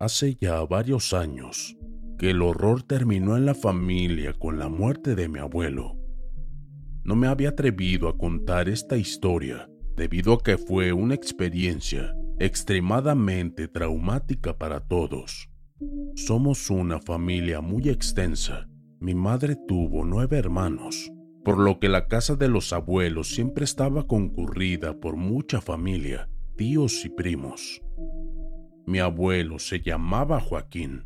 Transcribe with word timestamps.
Hace 0.00 0.38
ya 0.40 0.64
varios 0.64 1.12
años 1.12 1.76
que 2.18 2.30
el 2.30 2.40
horror 2.40 2.82
terminó 2.82 3.36
en 3.36 3.44
la 3.44 3.54
familia 3.54 4.32
con 4.32 4.58
la 4.58 4.70
muerte 4.70 5.14
de 5.14 5.28
mi 5.28 5.40
abuelo. 5.40 5.94
No 7.04 7.16
me 7.16 7.26
había 7.26 7.50
atrevido 7.50 8.08
a 8.08 8.16
contar 8.16 8.70
esta 8.70 8.96
historia 8.96 9.68
debido 9.98 10.32
a 10.32 10.42
que 10.42 10.56
fue 10.56 10.94
una 10.94 11.14
experiencia 11.14 12.14
extremadamente 12.38 13.68
traumática 13.68 14.56
para 14.56 14.80
todos. 14.80 15.50
Somos 16.14 16.70
una 16.70 16.98
familia 16.98 17.60
muy 17.60 17.90
extensa. 17.90 18.70
Mi 19.00 19.14
madre 19.14 19.54
tuvo 19.68 20.06
nueve 20.06 20.38
hermanos, 20.38 21.12
por 21.44 21.58
lo 21.58 21.78
que 21.78 21.90
la 21.90 22.08
casa 22.08 22.36
de 22.36 22.48
los 22.48 22.72
abuelos 22.72 23.34
siempre 23.34 23.64
estaba 23.64 24.06
concurrida 24.06 24.98
por 24.98 25.16
mucha 25.16 25.60
familia, 25.60 26.30
tíos 26.56 27.04
y 27.04 27.10
primos. 27.10 27.82
Mi 28.90 28.98
abuelo 28.98 29.60
se 29.60 29.82
llamaba 29.82 30.40
Joaquín. 30.40 31.04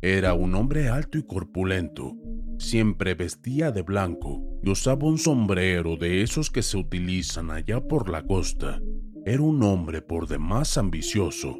Era 0.00 0.34
un 0.34 0.54
hombre 0.54 0.88
alto 0.88 1.18
y 1.18 1.24
corpulento. 1.24 2.14
Siempre 2.60 3.14
vestía 3.14 3.72
de 3.72 3.82
blanco 3.82 4.40
y 4.62 4.70
usaba 4.70 5.08
un 5.08 5.18
sombrero 5.18 5.96
de 5.96 6.22
esos 6.22 6.48
que 6.48 6.62
se 6.62 6.76
utilizan 6.76 7.50
allá 7.50 7.80
por 7.80 8.08
la 8.08 8.24
costa. 8.24 8.80
Era 9.26 9.42
un 9.42 9.60
hombre 9.64 10.00
por 10.00 10.28
demás 10.28 10.78
ambicioso 10.78 11.58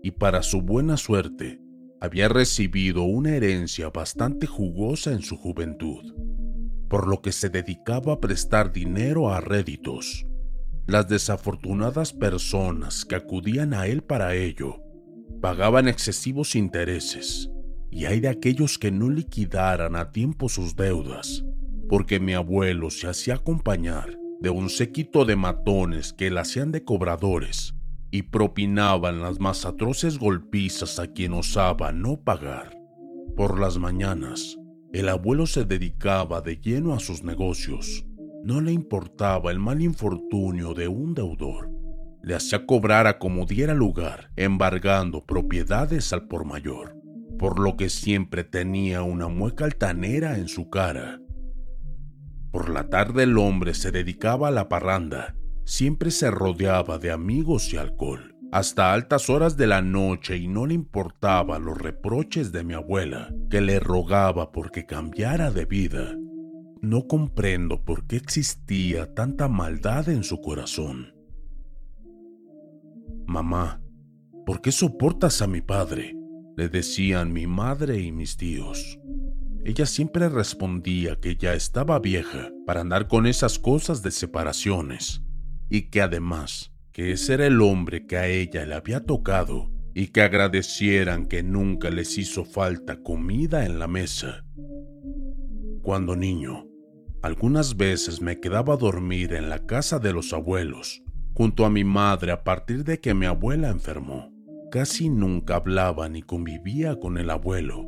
y 0.00 0.12
para 0.12 0.44
su 0.44 0.62
buena 0.62 0.96
suerte 0.96 1.60
había 2.00 2.28
recibido 2.28 3.02
una 3.02 3.34
herencia 3.34 3.90
bastante 3.90 4.46
jugosa 4.46 5.10
en 5.10 5.22
su 5.22 5.36
juventud, 5.36 6.14
por 6.88 7.08
lo 7.08 7.20
que 7.20 7.32
se 7.32 7.48
dedicaba 7.48 8.12
a 8.12 8.20
prestar 8.20 8.72
dinero 8.72 9.32
a 9.32 9.40
réditos. 9.40 10.24
Las 10.86 11.08
desafortunadas 11.08 12.12
personas 12.12 13.04
que 13.04 13.16
acudían 13.16 13.74
a 13.74 13.88
él 13.88 14.04
para 14.04 14.36
ello 14.36 14.85
pagaban 15.40 15.88
excesivos 15.88 16.54
intereses, 16.54 17.50
y 17.90 18.04
hay 18.06 18.20
de 18.20 18.28
aquellos 18.28 18.78
que 18.78 18.90
no 18.90 19.08
liquidaran 19.10 19.96
a 19.96 20.10
tiempo 20.12 20.48
sus 20.48 20.76
deudas, 20.76 21.44
porque 21.88 22.20
mi 22.20 22.34
abuelo 22.34 22.90
se 22.90 23.08
hacía 23.08 23.34
acompañar 23.34 24.18
de 24.40 24.50
un 24.50 24.68
séquito 24.68 25.24
de 25.24 25.36
matones 25.36 26.12
que 26.12 26.30
le 26.30 26.40
hacían 26.40 26.72
de 26.72 26.84
cobradores 26.84 27.74
y 28.10 28.22
propinaban 28.22 29.20
las 29.20 29.40
más 29.40 29.64
atroces 29.64 30.18
golpizas 30.18 30.98
a 30.98 31.08
quien 31.08 31.32
osaba 31.32 31.92
no 31.92 32.20
pagar. 32.20 32.76
Por 33.36 33.58
las 33.58 33.78
mañanas, 33.78 34.56
el 34.92 35.08
abuelo 35.08 35.46
se 35.46 35.64
dedicaba 35.64 36.40
de 36.40 36.56
lleno 36.56 36.94
a 36.94 37.00
sus 37.00 37.22
negocios. 37.22 38.06
No 38.44 38.60
le 38.60 38.72
importaba 38.72 39.50
el 39.50 39.58
mal 39.58 39.82
infortunio 39.82 40.72
de 40.72 40.88
un 40.88 41.14
deudor. 41.14 41.75
Le 42.26 42.34
hacía 42.34 42.66
cobrar 42.66 43.06
a 43.06 43.18
como 43.18 43.46
diera 43.46 43.72
lugar, 43.72 44.30
embargando 44.36 45.24
propiedades 45.24 46.12
al 46.12 46.26
por 46.26 46.44
mayor, 46.44 46.94
por 47.38 47.58
lo 47.58 47.78
que 47.78 47.88
siempre 47.88 48.44
tenía 48.44 49.02
una 49.02 49.28
mueca 49.28 49.64
altanera 49.64 50.36
en 50.36 50.48
su 50.48 50.68
cara 50.68 51.20
por 52.56 52.70
la 52.70 52.88
tarde 52.88 53.24
el 53.24 53.36
hombre 53.36 53.74
se 53.74 53.90
dedicaba 53.90 54.48
a 54.48 54.50
la 54.50 54.70
parranda. 54.70 55.36
Siempre 55.66 56.10
se 56.10 56.30
rodeaba 56.30 56.96
de 56.96 57.10
amigos 57.10 57.70
y 57.70 57.76
alcohol, 57.76 58.34
hasta 58.50 58.94
altas 58.94 59.28
horas 59.28 59.58
de 59.58 59.66
la 59.66 59.82
noche 59.82 60.38
y 60.38 60.48
no 60.48 60.64
le 60.64 60.72
importaba 60.72 61.58
los 61.58 61.76
reproches 61.76 62.52
de 62.52 62.64
mi 62.64 62.72
abuela, 62.72 63.28
que 63.50 63.60
le 63.60 63.78
rogaba 63.78 64.52
porque 64.52 64.86
cambiara 64.86 65.50
de 65.50 65.66
vida. 65.66 66.16
No 66.80 67.06
comprendo 67.06 67.84
por 67.84 68.06
qué 68.06 68.16
existía 68.16 69.12
tanta 69.12 69.48
maldad 69.48 70.08
en 70.08 70.24
su 70.24 70.40
corazón. 70.40 71.15
Mamá, 73.26 73.82
¿por 74.44 74.60
qué 74.60 74.70
soportas 74.70 75.42
a 75.42 75.46
mi 75.46 75.60
padre? 75.60 76.16
le 76.56 76.68
decían 76.68 77.32
mi 77.32 77.46
madre 77.46 78.00
y 78.00 78.12
mis 78.12 78.36
tíos. 78.36 78.98
Ella 79.64 79.84
siempre 79.84 80.28
respondía 80.28 81.16
que 81.16 81.36
ya 81.36 81.54
estaba 81.54 81.98
vieja 81.98 82.50
para 82.64 82.80
andar 82.80 83.08
con 83.08 83.26
esas 83.26 83.58
cosas 83.58 84.02
de 84.02 84.10
separaciones 84.10 85.22
y 85.68 85.90
que 85.90 86.00
además 86.00 86.72
que 86.92 87.12
ese 87.12 87.34
era 87.34 87.46
el 87.46 87.60
hombre 87.60 88.06
que 88.06 88.16
a 88.16 88.28
ella 88.28 88.64
le 88.64 88.74
había 88.74 89.04
tocado 89.04 89.70
y 89.92 90.06
que 90.08 90.22
agradecieran 90.22 91.26
que 91.26 91.42
nunca 91.42 91.90
les 91.90 92.16
hizo 92.16 92.44
falta 92.44 93.02
comida 93.02 93.66
en 93.66 93.78
la 93.78 93.88
mesa. 93.88 94.44
Cuando 95.82 96.16
niño, 96.16 96.68
algunas 97.22 97.76
veces 97.76 98.22
me 98.22 98.38
quedaba 98.40 98.74
a 98.74 98.76
dormir 98.76 99.34
en 99.34 99.48
la 99.48 99.66
casa 99.66 99.98
de 99.98 100.12
los 100.12 100.32
abuelos, 100.32 101.02
junto 101.36 101.66
a 101.66 101.70
mi 101.70 101.84
madre 101.84 102.32
a 102.32 102.42
partir 102.44 102.82
de 102.82 102.98
que 102.98 103.12
mi 103.12 103.26
abuela 103.26 103.68
enfermó. 103.68 104.32
Casi 104.70 105.10
nunca 105.10 105.56
hablaba 105.56 106.08
ni 106.08 106.22
convivía 106.22 106.98
con 106.98 107.18
el 107.18 107.28
abuelo, 107.28 107.86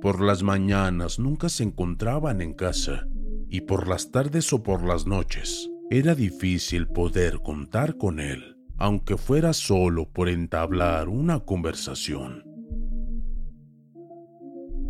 por 0.00 0.20
las 0.20 0.42
mañanas 0.42 1.20
nunca 1.20 1.48
se 1.48 1.62
encontraban 1.62 2.40
en 2.40 2.54
casa 2.54 3.06
y 3.48 3.60
por 3.62 3.86
las 3.86 4.10
tardes 4.10 4.52
o 4.52 4.64
por 4.64 4.82
las 4.84 5.06
noches 5.06 5.70
era 5.90 6.16
difícil 6.16 6.88
poder 6.88 7.38
contar 7.40 7.96
con 7.96 8.18
él, 8.18 8.56
aunque 8.78 9.16
fuera 9.16 9.52
solo 9.52 10.10
por 10.10 10.28
entablar 10.28 11.08
una 11.08 11.38
conversación. 11.40 12.42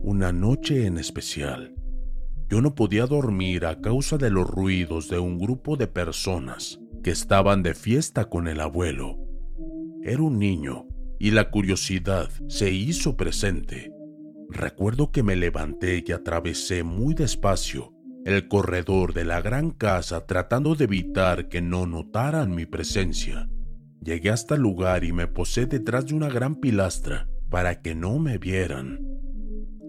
Una 0.03 0.33
noche 0.33 0.87
en 0.87 0.97
especial, 0.97 1.75
yo 2.49 2.63
no 2.63 2.75
podía 2.75 3.07
dormir 3.07 3.67
a 3.67 3.83
causa 3.83 4.17
de 4.17 4.31
los 4.31 4.49
ruidos 4.49 5.11
de 5.11 5.19
un 5.19 5.39
grupo 5.39 5.77
de 5.77 5.87
personas 5.87 6.81
estaban 7.09 7.63
de 7.63 7.75
fiesta 7.75 8.27
con 8.27 8.49
el 8.49 8.61
abuelo. 8.61 9.19
Era 10.03 10.23
un 10.23 10.39
niño 10.39 10.87
y 11.19 11.33
la 11.33 11.51
curiosidad 11.51 12.31
se 12.49 12.71
hizo 12.71 13.17
presente 13.17 13.93
Recuerdo 14.51 15.13
que 15.13 15.23
me 15.23 15.37
levanté 15.37 16.03
y 16.07 16.13
atravesé 16.13 16.83
muy 16.83 17.15
despacio 17.15 17.93
el 18.25 18.49
corredor 18.49 19.13
de 19.13 19.25
la 19.25 19.43
gran 19.43 19.71
casa 19.71 20.27
tratando 20.27 20.75
de 20.75 20.85
evitar 20.85 21.49
que 21.49 21.61
no 21.61 21.87
notaran 21.87 22.55
mi 22.55 22.65
presencia. 22.65 23.49
Llegué 24.03 24.31
hasta 24.31 24.55
el 24.55 24.63
lugar 24.63 25.05
y 25.05 25.13
me 25.13 25.27
posé 25.27 25.67
detrás 25.67 26.07
de 26.07 26.15
una 26.15 26.29
gran 26.29 26.57
pilastra 26.57 27.29
para 27.51 27.83
que 27.83 27.95
no 27.95 28.19
me 28.19 28.39
vieran. 28.39 29.01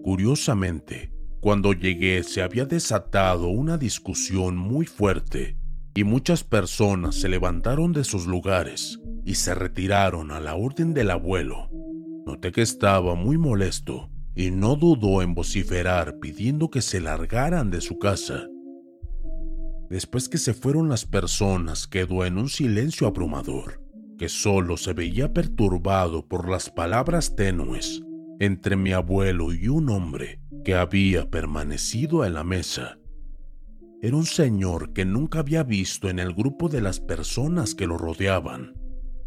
Curiosamente, 0.02 1.12
cuando 1.40 1.72
llegué 1.72 2.22
se 2.22 2.42
había 2.42 2.66
desatado 2.66 3.48
una 3.48 3.78
discusión 3.78 4.56
muy 4.56 4.84
fuerte 4.84 5.56
y 5.94 6.04
muchas 6.04 6.44
personas 6.44 7.16
se 7.16 7.28
levantaron 7.28 7.92
de 7.92 8.04
sus 8.04 8.26
lugares 8.26 9.00
y 9.24 9.34
se 9.34 9.54
retiraron 9.54 10.30
a 10.30 10.40
la 10.40 10.54
orden 10.54 10.94
del 10.94 11.10
abuelo. 11.10 11.68
Noté 12.26 12.52
que 12.52 12.62
estaba 12.62 13.14
muy 13.14 13.38
molesto 13.38 14.10
y 14.34 14.50
no 14.50 14.76
dudó 14.76 15.22
en 15.22 15.34
vociferar 15.34 16.18
pidiendo 16.20 16.70
que 16.70 16.82
se 16.82 17.00
largaran 17.00 17.70
de 17.70 17.80
su 17.80 17.98
casa. 17.98 18.46
Después 19.90 20.28
que 20.28 20.38
se 20.38 20.54
fueron 20.54 20.88
las 20.88 21.04
personas 21.04 21.88
quedó 21.88 22.24
en 22.24 22.38
un 22.38 22.48
silencio 22.48 23.08
abrumador, 23.08 23.82
que 24.16 24.28
solo 24.28 24.76
se 24.76 24.92
veía 24.92 25.32
perturbado 25.32 26.28
por 26.28 26.48
las 26.48 26.70
palabras 26.70 27.34
tenues 27.34 28.02
entre 28.38 28.76
mi 28.76 28.92
abuelo 28.92 29.52
y 29.52 29.68
un 29.68 29.90
hombre 29.90 30.40
que 30.64 30.74
había 30.74 31.28
permanecido 31.28 32.24
en 32.24 32.34
la 32.34 32.44
mesa. 32.44 32.99
Era 34.02 34.16
un 34.16 34.24
señor 34.24 34.94
que 34.94 35.04
nunca 35.04 35.40
había 35.40 35.62
visto 35.62 36.08
en 36.08 36.18
el 36.18 36.32
grupo 36.32 36.70
de 36.70 36.80
las 36.80 37.00
personas 37.00 37.74
que 37.74 37.86
lo 37.86 37.98
rodeaban. 37.98 38.72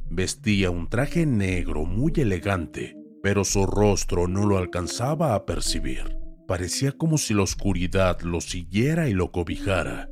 Vestía 0.10 0.72
un 0.72 0.90
traje 0.90 1.28
negro 1.28 1.86
muy 1.86 2.12
elegante, 2.16 2.98
pero 3.22 3.44
su 3.44 3.68
rostro 3.68 4.28
no 4.28 4.48
lo 4.48 4.58
alcanzaba 4.58 5.36
a 5.36 5.46
percibir. 5.46 6.18
Parecía 6.48 6.92
como 6.92 7.20
si 7.20 7.36
la 7.36 7.44
oscuridad 7.44 8.22
lo 8.22 8.42
siguiera 8.42 9.08
y 9.08 9.14
lo 9.14 9.32
cobijara. 9.32 10.10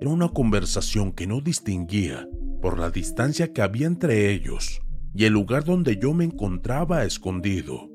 Era 0.00 0.10
una 0.10 0.28
conversación 0.28 1.10
que 1.10 1.26
no 1.26 1.40
distinguía 1.40 2.28
por 2.62 2.78
la 2.78 2.90
distancia 2.90 3.52
que 3.52 3.62
había 3.62 3.88
entre 3.88 4.30
ellos 4.30 4.80
y 5.16 5.24
el 5.24 5.32
lugar 5.32 5.64
donde 5.64 5.96
yo 5.96 6.14
me 6.14 6.24
encontraba 6.24 7.04
escondido. 7.04 7.90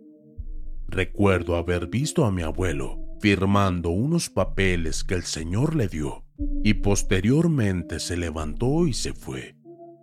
Recuerdo 0.90 1.56
haber 1.56 1.88
visto 1.88 2.26
a 2.26 2.32
mi 2.32 2.42
abuelo 2.42 3.03
firmando 3.24 3.90
unos 3.90 4.30
papeles 4.30 5.06
que 5.06 5.14
el 5.14 5.24
señor 5.24 5.78
le 5.78 5.88
dio 5.88 6.26
y 6.62 6.74
posteriormente 6.74 8.02
se 8.02 8.18
levantó 8.18 8.86
y 8.86 8.92
se 8.92 9.14
fue. 9.14 9.56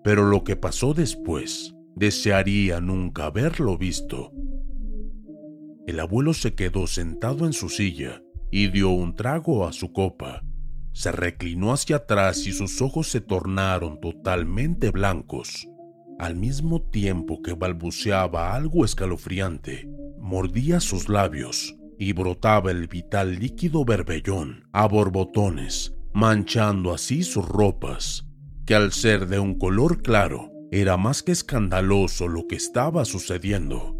Pero 0.02 0.24
lo 0.24 0.42
que 0.42 0.56
pasó 0.56 0.94
después, 0.94 1.74
desearía 1.94 2.80
nunca 2.80 3.26
haberlo 3.26 3.76
visto. 3.76 4.32
El 5.86 6.00
abuelo 6.00 6.32
se 6.32 6.54
quedó 6.54 6.86
sentado 6.86 7.44
en 7.44 7.52
su 7.52 7.68
silla 7.68 8.22
y 8.50 8.68
dio 8.68 8.88
un 8.88 9.14
trago 9.14 9.68
a 9.68 9.74
su 9.74 9.92
copa. 9.92 10.42
Se 10.94 11.12
reclinó 11.12 11.74
hacia 11.74 11.96
atrás 11.96 12.46
y 12.46 12.52
sus 12.52 12.80
ojos 12.80 13.08
se 13.08 13.20
tornaron 13.20 14.00
totalmente 14.00 14.90
blancos. 14.90 15.68
Al 16.18 16.36
mismo 16.36 16.80
tiempo 16.80 17.42
que 17.42 17.52
balbuceaba 17.52 18.54
algo 18.54 18.86
escalofriante, 18.86 19.90
mordía 20.18 20.80
sus 20.80 21.10
labios 21.10 21.76
y 22.00 22.14
brotaba 22.14 22.70
el 22.70 22.88
vital 22.88 23.38
líquido 23.38 23.84
berbellón 23.84 24.66
a 24.72 24.88
borbotones, 24.88 25.92
manchando 26.14 26.94
así 26.94 27.22
sus 27.22 27.46
ropas, 27.46 28.24
que 28.64 28.74
al 28.74 28.92
ser 28.92 29.26
de 29.26 29.38
un 29.38 29.58
color 29.58 30.02
claro, 30.02 30.50
era 30.72 30.96
más 30.96 31.22
que 31.22 31.32
escandaloso 31.32 32.26
lo 32.26 32.46
que 32.46 32.56
estaba 32.56 33.04
sucediendo. 33.04 33.94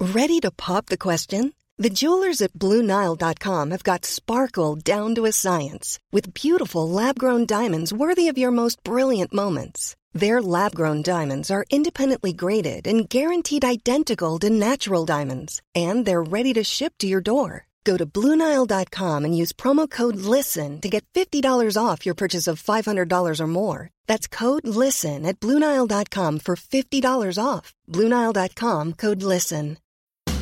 Ready 0.00 0.40
to 0.40 0.50
pop 0.50 0.86
the 0.86 0.98
question? 0.98 1.52
The 1.78 1.90
jewelers 1.90 2.42
at 2.42 2.54
BlueNile.com 2.54 3.70
have 3.70 3.84
got 3.84 4.04
sparkle 4.04 4.74
down 4.74 5.14
to 5.14 5.24
a 5.24 5.32
science 5.32 6.00
with 6.10 6.34
beautiful 6.34 6.88
lab-grown 6.88 7.46
diamonds 7.46 7.92
worthy 7.92 8.26
of 8.28 8.36
your 8.36 8.50
most 8.50 8.82
brilliant 8.82 9.32
moments. 9.32 9.94
Their 10.12 10.42
lab 10.42 10.74
grown 10.74 11.02
diamonds 11.02 11.50
are 11.50 11.64
independently 11.70 12.32
graded 12.32 12.86
and 12.86 13.08
guaranteed 13.08 13.64
identical 13.64 14.38
to 14.40 14.50
natural 14.50 15.06
diamonds, 15.06 15.62
and 15.74 16.04
they're 16.04 16.22
ready 16.22 16.52
to 16.54 16.64
ship 16.64 16.94
to 16.98 17.06
your 17.06 17.20
door. 17.20 17.66
Go 17.84 17.96
to 17.96 18.04
Bluenile.com 18.04 19.24
and 19.24 19.36
use 19.36 19.52
promo 19.52 19.88
code 19.88 20.16
LISTEN 20.16 20.80
to 20.80 20.88
get 20.88 21.04
$50 21.14 21.76
off 21.82 22.04
your 22.04 22.14
purchase 22.14 22.46
of 22.46 22.62
$500 22.62 23.40
or 23.40 23.46
more. 23.46 23.88
That's 24.06 24.26
code 24.28 24.66
LISTEN 24.66 25.24
at 25.24 25.40
Bluenile.com 25.40 26.40
for 26.40 26.56
$50 26.56 27.42
off. 27.42 27.72
Bluenile.com 27.88 28.94
code 28.94 29.22
LISTEN. 29.22 29.78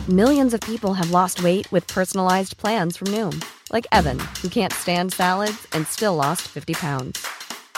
Millions 0.09 0.55
of 0.55 0.61
people 0.61 0.95
have 0.95 1.11
lost 1.11 1.43
weight 1.43 1.71
with 1.71 1.87
personalized 1.87 2.57
plans 2.57 2.97
from 2.97 3.09
Noom, 3.09 3.45
like 3.71 3.87
Evan, 3.93 4.19
who 4.41 4.49
can't 4.49 4.73
stand 4.73 5.13
salads 5.13 5.67
and 5.73 5.87
still 5.87 6.15
lost 6.15 6.49
50 6.49 6.73
pounds. 6.73 7.27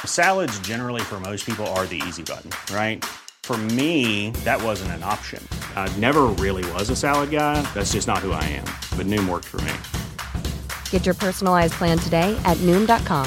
Salads, 0.06 0.56
generally, 0.60 1.00
for 1.00 1.18
most 1.18 1.44
people, 1.44 1.66
are 1.74 1.86
the 1.86 2.00
easy 2.06 2.22
button, 2.22 2.50
right? 2.72 3.04
For 3.42 3.56
me, 3.56 4.30
that 4.44 4.62
wasn't 4.62 4.92
an 4.92 5.02
option. 5.02 5.42
I 5.74 5.92
never 5.98 6.26
really 6.38 6.62
was 6.74 6.88
a 6.88 6.94
salad 6.94 7.30
guy. 7.30 7.60
That's 7.74 7.94
just 7.94 8.06
not 8.06 8.18
who 8.18 8.30
I 8.30 8.44
am. 8.44 8.64
But 8.96 9.06
Noom 9.06 9.28
worked 9.28 9.46
for 9.46 9.60
me. 9.62 9.72
Get 10.90 11.04
your 11.04 11.16
personalized 11.16 11.72
plan 11.74 11.98
today 11.98 12.40
at 12.44 12.56
Noom.com. 12.58 13.26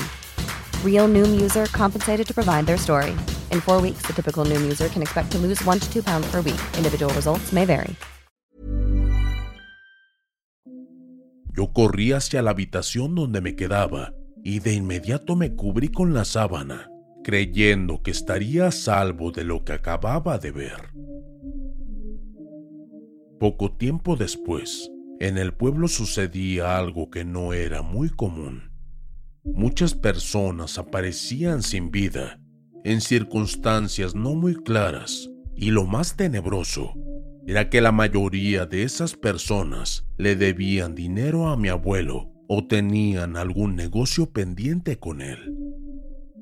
Real 0.82 1.10
Noom 1.10 1.42
user 1.42 1.66
compensated 1.66 2.26
to 2.26 2.34
provide 2.34 2.68
their 2.68 2.78
story. 2.78 3.12
In 3.52 3.60
four 3.60 3.82
weeks, 3.82 4.04
the 4.08 4.14
typical 4.14 4.46
Noom 4.46 4.62
user 4.62 4.88
can 4.88 5.02
expect 5.02 5.34
to 5.34 5.38
lose 5.38 5.62
one 5.66 5.80
to 5.80 5.92
two 5.92 6.02
pounds 6.02 6.26
per 6.32 6.38
week. 6.38 6.62
Individual 6.78 7.14
results 7.14 7.52
may 7.52 7.66
vary. 7.66 7.98
Yo 11.56 11.68
corrí 11.68 12.14
hacia 12.14 12.42
la 12.42 12.52
habitación 12.52 13.14
donde 13.14 13.40
me 13.40 13.56
quedaba 13.56 14.12
y 14.44 14.60
de 14.60 14.74
inmediato 14.74 15.36
me 15.36 15.56
cubrí 15.56 15.88
con 15.88 16.14
la 16.14 16.26
sábana, 16.26 16.90
creyendo 17.24 18.04
que 18.04 18.12
estaría 18.12 18.68
a 18.68 18.72
salvo 18.72 19.32
de 19.32 19.46
lo 19.46 19.64
que 19.64 19.74
acababa 19.74 20.38
de 20.38 20.52
ver. 20.52 20.90
Poco 23.40 23.72
tiempo 23.72 24.16
después, 24.16 24.92
en 25.20 25.38
el 25.38 25.54
pueblo 25.54 25.88
sucedía 25.88 26.78
algo 26.78 27.10
que 27.10 27.24
no 27.24 27.54
era 27.54 27.82
muy 27.82 28.10
común. 28.10 28.72
Muchas 29.46 29.94
personas 29.94 30.78
aparecían 30.78 31.64
sin 31.64 31.92
vida, 31.92 32.40
en 32.84 33.00
circunstancias 33.00 34.16
no 34.16 34.36
muy 34.36 34.56
claras, 34.56 35.30
y 35.56 35.72
lo 35.72 35.86
más 35.86 36.18
tenebroso 36.18 36.94
era 37.46 37.70
que 37.70 37.82
la 37.82 37.92
mayoría 37.92 38.66
de 38.66 38.84
esas 38.84 39.16
personas 39.16 40.06
le 40.18 40.36
debían 40.36 40.96
dinero 40.96 41.48
a 41.48 41.58
mi 41.58 41.68
abuelo 41.68 42.33
o 42.56 42.68
tenían 42.68 43.36
algún 43.36 43.76
negocio 43.76 44.30
pendiente 44.30 45.00
con 45.00 45.22
él. 45.22 45.58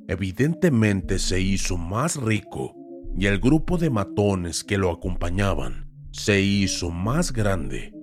Evidentemente 0.09 1.19
se 1.19 1.39
hizo 1.39 1.77
más 1.77 2.17
rico 2.17 2.75
y 3.17 3.27
el 3.27 3.39
grupo 3.39 3.77
de 3.77 3.89
matones 3.89 4.65
que 4.65 4.77
lo 4.77 4.91
acompañaban 4.91 5.89
se 6.11 6.41
hizo 6.41 6.91
más 6.91 7.31
grande. 7.31 7.93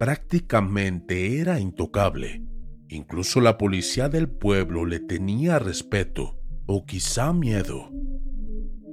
Prácticamente 0.00 1.38
era 1.38 1.60
intocable. 1.60 2.44
Incluso 2.88 3.40
la 3.40 3.56
policía 3.56 4.08
del 4.08 4.28
pueblo 4.28 4.84
le 4.84 4.98
tenía 4.98 5.60
respeto 5.60 6.40
o 6.66 6.84
quizá 6.84 7.32
miedo. 7.32 7.88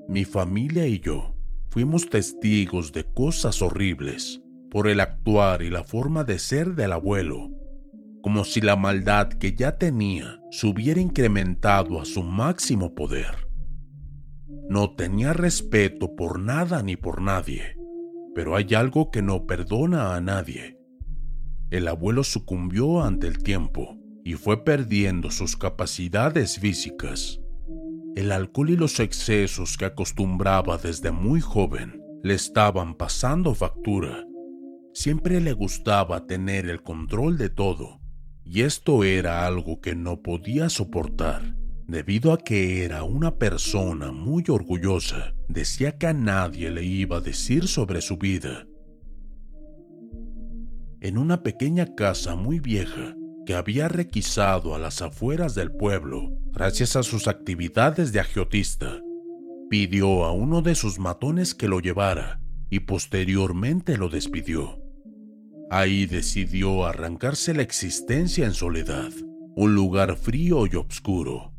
Mi 0.08 0.24
familia 0.24 0.86
y 0.86 1.00
yo 1.00 1.36
fuimos 1.72 2.08
testigos 2.08 2.94
de 2.94 3.06
cosas 3.06 3.64
horribles 3.64 4.40
por 4.70 4.88
el 4.88 5.00
actuar 5.00 5.64
y 5.64 5.72
la 5.72 5.84
forma 5.84 6.24
de 6.24 6.38
ser 6.38 6.76
del 6.76 6.92
abuelo 6.92 7.59
como 8.22 8.44
si 8.44 8.62
la 8.62 8.76
maldad 8.76 9.30
que 9.30 9.54
ya 9.54 9.78
tenía 9.78 10.42
se 10.52 10.68
hubiera 10.68 11.00
incrementado 11.00 12.02
a 12.02 12.06
su 12.06 12.24
máximo 12.24 12.94
poder. 12.94 13.48
No 14.70 14.96
tenía 14.96 15.34
respeto 15.34 16.16
por 16.16 16.40
nada 16.40 16.84
ni 16.84 16.96
por 16.96 17.22
nadie, 17.22 17.78
pero 18.36 18.56
hay 18.56 18.74
algo 18.76 19.12
que 19.12 19.22
no 19.22 19.46
perdona 19.46 20.16
a 20.16 20.22
nadie. 20.22 20.78
El 21.72 21.88
abuelo 21.88 22.24
sucumbió 22.24 23.04
ante 23.04 23.28
el 23.28 23.42
tiempo 23.44 23.98
y 24.24 24.34
fue 24.34 24.64
perdiendo 24.64 25.32
sus 25.32 25.56
capacidades 25.56 26.60
físicas. 26.60 27.40
El 28.16 28.32
alcohol 28.32 28.72
y 28.72 28.76
los 28.76 29.00
excesos 29.00 29.78
que 29.78 29.86
acostumbraba 29.86 30.78
desde 30.78 31.12
muy 31.12 31.42
joven 31.42 32.02
le 32.24 32.34
estaban 32.34 32.96
pasando 32.96 33.56
factura. 33.56 34.26
Siempre 34.94 35.40
le 35.40 35.54
gustaba 35.54 36.26
tener 36.26 36.68
el 36.70 36.82
control 36.82 37.38
de 37.38 37.50
todo 37.50 37.99
y 38.52 38.64
esto 38.64 39.04
era 39.04 39.46
algo 39.46 39.80
que 39.80 39.94
no 39.94 40.24
podía 40.24 40.70
soportar, 40.70 41.56
debido 41.86 42.34
a 42.34 42.40
que 42.40 42.84
era 42.84 43.04
una 43.04 43.36
persona 43.36 44.12
muy 44.12 44.44
orgullosa. 44.50 45.36
Decía 45.48 46.00
que 46.00 46.08
a 46.08 46.14
nadie 46.14 46.72
le 46.72 46.84
iba 46.84 47.18
a 47.18 47.22
decir 47.22 47.68
sobre 47.68 48.02
su 48.02 48.18
vida. 48.18 48.66
En 51.00 51.20
una 51.20 51.44
pequeña 51.44 51.94
casa 51.94 52.36
muy 52.36 52.60
vieja 52.60 53.16
que 53.46 53.54
había 53.54 53.88
requisado 53.88 54.74
a 54.74 54.80
las 54.80 55.04
afueras 55.04 55.54
del 55.54 55.72
pueblo, 55.72 56.32
gracias 56.52 56.96
a 56.96 57.04
sus 57.04 57.28
actividades 57.28 58.12
de 58.14 58.20
agiotista, 58.20 59.00
pidió 59.70 60.26
a 60.26 60.32
uno 60.32 60.64
de 60.64 60.74
sus 60.74 60.98
matones 60.98 61.54
que 61.54 61.68
lo 61.68 61.82
llevara 61.82 62.42
y 62.72 62.80
posteriormente 62.80 63.96
lo 63.96 64.10
despidió. 64.10 64.79
Ahí 65.72 66.08
decidió 66.08 66.88
arrancarse 66.88 67.54
la 67.54 67.62
existencia 67.62 68.44
en 68.48 68.54
soledad, 68.54 69.12
un 69.56 69.76
lugar 69.76 70.16
frío 70.16 70.66
y 70.66 70.76
oscuro. 70.76 71.52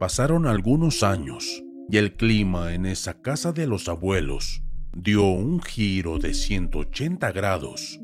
Pasaron 0.00 0.46
algunos 0.46 1.04
años 1.04 1.62
y 1.88 1.98
el 1.98 2.16
clima 2.16 2.74
en 2.74 2.86
esa 2.86 3.20
casa 3.22 3.52
de 3.52 3.68
los 3.68 3.88
abuelos 3.88 4.64
dio 4.96 5.30
un 5.30 5.60
giro 5.60 6.18
de 6.18 6.34
180 6.34 7.30
grados. 7.30 8.00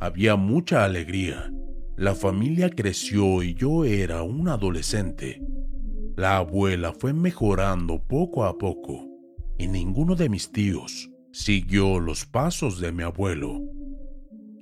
Había 0.00 0.36
mucha 0.36 0.84
alegría, 0.84 1.52
La 1.98 2.14
familia 2.14 2.68
creció 2.68 3.42
y 3.42 3.54
yo 3.54 3.84
era 3.84 4.22
un 4.22 4.48
adolescente. 4.48 5.42
La 6.14 6.36
abuela 6.36 6.92
fue 6.92 7.14
mejorando 7.14 8.02
poco 8.02 8.44
a 8.44 8.56
poco 8.56 9.06
y 9.58 9.66
ninguno 9.66 10.14
de 10.14 10.28
mis 10.28 10.52
tíos 10.52 11.10
siguió 11.36 12.00
los 12.00 12.24
pasos 12.24 12.80
de 12.80 12.92
mi 12.92 13.02
abuelo. 13.02 13.60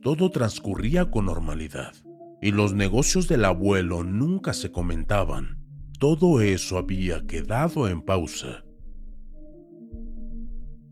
Todo 0.03 0.33
transcurría 0.33 1.09
con 1.09 1.27
normalidad 1.27 1.95
y 2.43 2.51
los 2.51 2.75
negocios 2.75 3.29
del 3.29 3.45
abuelo 3.45 4.03
nunca 4.03 4.53
se 4.53 4.73
comentaban. 4.73 5.65
Todo 6.01 6.41
eso 6.41 6.77
había 6.77 7.25
quedado 7.29 7.87
en 7.87 8.03
pausa. 8.03 8.65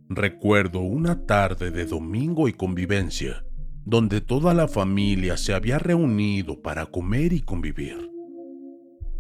Recuerdo 0.09 0.79
una 0.79 1.27
tarde 1.27 1.73
de 1.73 1.85
domingo 1.85 2.47
y 2.47 2.53
convivencia, 2.53 3.45
donde 3.85 4.21
toda 4.21 4.55
la 4.55 4.69
familia 4.69 5.37
se 5.37 5.53
había 5.53 5.81
reunido 5.81 6.63
para 6.63 6.87
comer 6.87 7.33
y 7.33 7.41
convivir. 7.41 8.09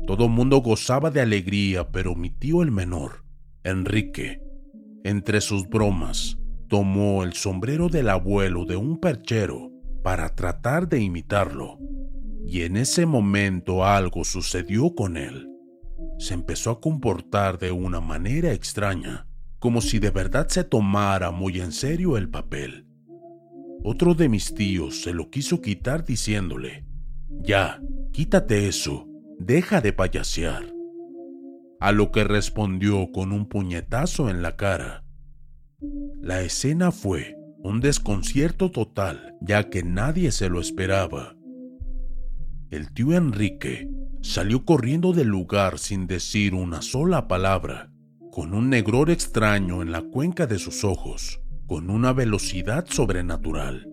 Todo 0.06 0.28
mundo 0.28 0.58
gozaba 0.58 1.10
de 1.10 1.22
alegría, 1.22 1.90
pero 1.90 2.14
mi 2.14 2.30
tío 2.30 2.62
el 2.62 2.70
menor, 2.70 3.24
Enrique, 3.64 4.40
entre 5.02 5.40
sus 5.40 5.68
bromas, 5.68 6.38
tomó 6.72 7.22
el 7.22 7.34
sombrero 7.34 7.90
del 7.90 8.08
abuelo 8.08 8.64
de 8.64 8.76
un 8.76 8.98
perchero 8.98 9.70
para 10.02 10.34
tratar 10.34 10.88
de 10.88 11.00
imitarlo. 11.00 11.78
Y 12.46 12.62
en 12.62 12.78
ese 12.78 13.04
momento 13.04 13.84
algo 13.84 14.24
sucedió 14.24 14.94
con 14.94 15.18
él. 15.18 15.50
Se 16.18 16.32
empezó 16.32 16.70
a 16.70 16.80
comportar 16.80 17.58
de 17.58 17.72
una 17.72 18.00
manera 18.00 18.54
extraña 18.54 19.26
como 19.58 19.82
si 19.82 19.98
de 19.98 20.08
verdad 20.08 20.48
se 20.48 20.64
tomara 20.64 21.30
muy 21.30 21.60
en 21.60 21.72
serio 21.72 22.16
el 22.16 22.30
papel. 22.30 22.86
Otro 23.84 24.14
de 24.14 24.30
mis 24.30 24.54
tíos 24.54 25.02
se 25.02 25.12
lo 25.12 25.28
quiso 25.28 25.60
quitar 25.60 26.06
diciéndole, 26.06 26.86
Ya, 27.42 27.82
quítate 28.12 28.66
eso, 28.66 29.06
deja 29.38 29.82
de 29.82 29.92
payasear. 29.92 30.72
A 31.80 31.92
lo 31.92 32.10
que 32.10 32.24
respondió 32.24 33.12
con 33.12 33.30
un 33.30 33.46
puñetazo 33.46 34.30
en 34.30 34.40
la 34.40 34.56
cara. 34.56 35.01
La 36.20 36.42
escena 36.42 36.92
fue 36.92 37.36
un 37.58 37.80
desconcierto 37.80 38.70
total, 38.70 39.36
ya 39.40 39.68
que 39.70 39.82
nadie 39.82 40.32
se 40.32 40.48
lo 40.48 40.60
esperaba. 40.60 41.36
El 42.70 42.92
tío 42.92 43.12
Enrique 43.12 43.90
salió 44.20 44.64
corriendo 44.64 45.12
del 45.12 45.28
lugar 45.28 45.78
sin 45.78 46.06
decir 46.06 46.54
una 46.54 46.82
sola 46.82 47.28
palabra 47.28 47.92
con 48.32 48.54
un 48.54 48.70
negror 48.70 49.10
extraño 49.10 49.82
en 49.82 49.92
la 49.92 50.00
cuenca 50.00 50.46
de 50.46 50.58
sus 50.58 50.84
ojos, 50.84 51.42
con 51.66 51.90
una 51.90 52.14
velocidad 52.14 52.86
sobrenatural. 52.88 53.88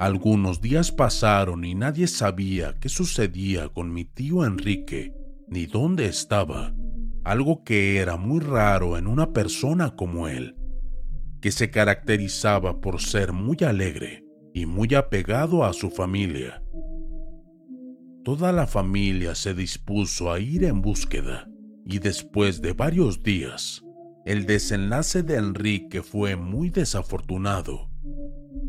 Algunos 0.00 0.60
días 0.60 0.90
pasaron 0.90 1.64
y 1.64 1.76
nadie 1.76 2.08
sabía 2.08 2.74
qué 2.80 2.88
sucedía 2.88 3.68
con 3.68 3.92
mi 3.92 4.04
tío 4.04 4.44
Enrique, 4.44 5.14
ni 5.46 5.66
dónde 5.66 6.06
estaba, 6.06 6.74
algo 7.24 7.64
que 7.64 7.96
era 7.98 8.16
muy 8.16 8.40
raro 8.40 8.98
en 8.98 9.06
una 9.06 9.32
persona 9.32 9.96
como 9.96 10.28
él, 10.28 10.56
que 11.40 11.50
se 11.50 11.70
caracterizaba 11.70 12.80
por 12.80 13.00
ser 13.00 13.32
muy 13.32 13.56
alegre 13.66 14.24
y 14.52 14.66
muy 14.66 14.94
apegado 14.94 15.64
a 15.64 15.72
su 15.72 15.90
familia. 15.90 16.62
Toda 18.24 18.52
la 18.52 18.66
familia 18.66 19.34
se 19.34 19.54
dispuso 19.54 20.32
a 20.32 20.38
ir 20.38 20.64
en 20.64 20.80
búsqueda 20.80 21.48
y 21.84 21.98
después 21.98 22.62
de 22.62 22.72
varios 22.72 23.22
días, 23.22 23.82
el 24.24 24.46
desenlace 24.46 25.22
de 25.22 25.36
Enrique 25.36 26.02
fue 26.02 26.36
muy 26.36 26.70
desafortunado. 26.70 27.90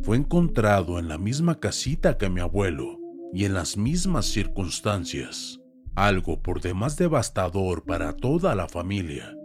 Fue 0.02 0.18
encontrado 0.18 1.00
en 1.00 1.08
la 1.08 1.18
misma 1.18 1.60
casita 1.60 2.18
que 2.18 2.30
mi 2.30 2.42
abuelo 2.42 3.00
y 3.34 3.46
en 3.46 3.54
las 3.54 3.78
mismas 3.78 4.26
circunstancias, 4.26 5.62
algo 5.96 6.42
por 6.42 6.62
demás 6.62 6.98
devastador 6.98 7.84
para 7.84 8.14
toda 8.14 8.56
la 8.56 8.68
familia. 8.68 9.36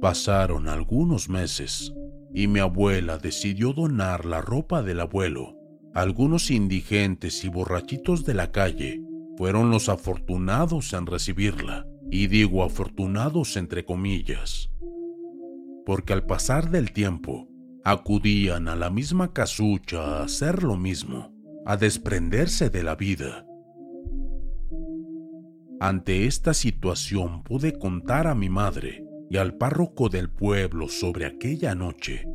Pasaron 0.00 0.68
algunos 0.68 1.28
meses 1.28 1.94
y 2.34 2.48
mi 2.48 2.60
abuela 2.60 3.18
decidió 3.18 3.72
donar 3.72 4.24
la 4.24 4.40
ropa 4.40 4.82
del 4.82 5.00
abuelo 5.00 5.62
algunos 5.94 6.50
indigentes 6.50 7.44
y 7.44 7.48
borrachitos 7.48 8.24
de 8.24 8.32
la 8.32 8.50
calle 8.50 9.02
fueron 9.36 9.70
los 9.70 9.90
afortunados 9.90 10.94
en 10.94 11.06
recibirla, 11.06 11.86
y 12.10 12.28
digo 12.28 12.64
afortunados 12.64 13.56
entre 13.56 13.84
comillas, 13.84 14.70
porque 15.84 16.14
al 16.14 16.24
pasar 16.24 16.70
del 16.70 16.92
tiempo 16.92 17.48
acudían 17.84 18.68
a 18.68 18.76
la 18.76 18.88
misma 18.88 19.34
casucha 19.34 20.02
a 20.02 20.24
hacer 20.24 20.62
lo 20.62 20.76
mismo, 20.76 21.31
a 21.64 21.76
desprenderse 21.76 22.70
de 22.70 22.82
la 22.82 22.96
vida. 22.96 23.46
Ante 25.80 26.26
esta 26.26 26.54
situación 26.54 27.42
pude 27.42 27.78
contar 27.78 28.26
a 28.26 28.34
mi 28.34 28.48
madre 28.48 29.04
y 29.30 29.36
al 29.36 29.54
párroco 29.54 30.08
del 30.08 30.30
pueblo 30.30 30.88
sobre 30.88 31.26
aquella 31.26 31.74
noche. 31.74 32.26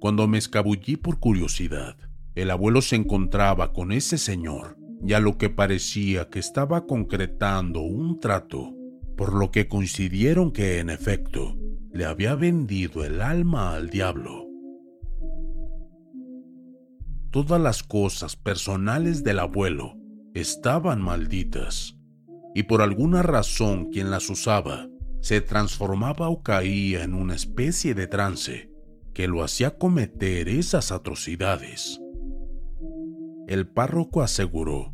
Cuando 0.00 0.28
me 0.28 0.38
escabullí 0.38 0.96
por 0.96 1.18
curiosidad, 1.18 1.96
el 2.34 2.50
abuelo 2.50 2.82
se 2.82 2.96
encontraba 2.96 3.72
con 3.72 3.90
ese 3.90 4.18
señor 4.18 4.76
y 5.04 5.12
a 5.12 5.20
lo 5.20 5.38
que 5.38 5.50
parecía 5.50 6.28
que 6.28 6.38
estaba 6.38 6.86
concretando 6.86 7.80
un 7.80 8.20
trato, 8.20 8.74
por 9.16 9.32
lo 9.32 9.50
que 9.50 9.68
coincidieron 9.68 10.52
que 10.52 10.78
en 10.78 10.90
efecto 10.90 11.56
le 11.92 12.04
había 12.04 12.34
vendido 12.34 13.04
el 13.04 13.20
alma 13.20 13.74
al 13.74 13.90
diablo. 13.90 14.47
Todas 17.30 17.60
las 17.60 17.82
cosas 17.82 18.36
personales 18.36 19.22
del 19.22 19.38
abuelo 19.38 19.96
estaban 20.34 21.00
malditas, 21.02 21.96
y 22.54 22.64
por 22.64 22.82
alguna 22.82 23.22
razón 23.22 23.90
quien 23.90 24.10
las 24.10 24.30
usaba 24.30 24.88
se 25.20 25.40
transformaba 25.40 26.28
o 26.28 26.42
caía 26.42 27.02
en 27.02 27.14
una 27.14 27.34
especie 27.34 27.94
de 27.94 28.06
trance 28.06 28.70
que 29.14 29.28
lo 29.28 29.42
hacía 29.42 29.76
cometer 29.76 30.48
esas 30.48 30.92
atrocidades 30.92 32.00
el 33.48 33.66
párroco 33.66 34.20
aseguró 34.20 34.92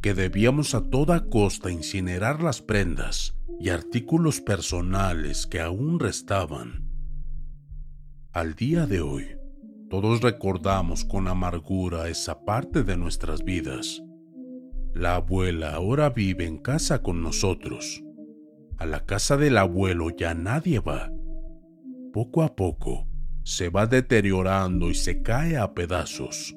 que 0.00 0.14
debíamos 0.14 0.76
a 0.76 0.88
toda 0.88 1.26
costa 1.28 1.72
incinerar 1.72 2.40
las 2.40 2.62
prendas 2.62 3.36
y 3.58 3.70
artículos 3.70 4.40
personales 4.40 5.48
que 5.48 5.60
aún 5.60 5.98
restaban. 5.98 6.88
Al 8.32 8.54
día 8.54 8.86
de 8.86 9.00
hoy, 9.00 9.35
todos 9.88 10.20
recordamos 10.20 11.04
con 11.04 11.28
amargura 11.28 12.08
esa 12.08 12.44
parte 12.44 12.82
de 12.82 12.96
nuestras 12.96 13.44
vidas. 13.44 14.02
La 14.94 15.16
abuela 15.16 15.74
ahora 15.74 16.10
vive 16.10 16.44
en 16.46 16.58
casa 16.58 17.02
con 17.02 17.22
nosotros. 17.22 18.02
A 18.78 18.86
la 18.86 19.04
casa 19.04 19.36
del 19.36 19.58
abuelo 19.58 20.10
ya 20.10 20.34
nadie 20.34 20.80
va. 20.80 21.12
Poco 22.12 22.42
a 22.42 22.56
poco 22.56 23.06
se 23.44 23.68
va 23.68 23.86
deteriorando 23.86 24.90
y 24.90 24.94
se 24.94 25.22
cae 25.22 25.56
a 25.56 25.72
pedazos. 25.72 26.56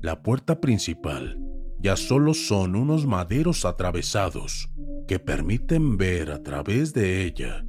La 0.00 0.22
puerta 0.22 0.60
principal 0.60 1.38
ya 1.78 1.96
solo 1.96 2.34
son 2.34 2.74
unos 2.74 3.06
maderos 3.06 3.64
atravesados 3.64 4.68
que 5.06 5.18
permiten 5.20 5.96
ver 5.96 6.32
a 6.32 6.42
través 6.42 6.92
de 6.92 7.24
ella. 7.24 7.64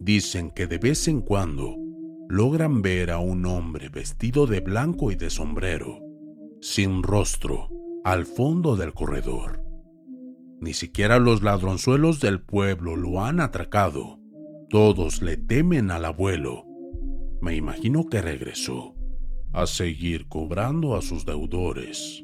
Dicen 0.00 0.50
que 0.50 0.66
de 0.66 0.78
vez 0.78 1.08
en 1.08 1.22
cuando 1.22 1.83
logran 2.28 2.82
ver 2.82 3.10
a 3.10 3.18
un 3.18 3.46
hombre 3.46 3.88
vestido 3.88 4.46
de 4.46 4.60
blanco 4.60 5.10
y 5.10 5.16
de 5.16 5.30
sombrero, 5.30 6.00
sin 6.60 7.02
rostro, 7.02 7.68
al 8.04 8.26
fondo 8.26 8.76
del 8.76 8.92
corredor. 8.94 9.62
Ni 10.60 10.72
siquiera 10.72 11.18
los 11.18 11.42
ladronzuelos 11.42 12.20
del 12.20 12.40
pueblo 12.40 12.96
lo 12.96 13.24
han 13.24 13.40
atracado. 13.40 14.18
Todos 14.70 15.20
le 15.20 15.36
temen 15.36 15.90
al 15.90 16.04
abuelo. 16.04 16.64
Me 17.42 17.54
imagino 17.54 18.06
que 18.06 18.22
regresó 18.22 18.94
a 19.52 19.66
seguir 19.66 20.26
cobrando 20.26 20.96
a 20.96 21.02
sus 21.02 21.26
deudores. 21.26 22.23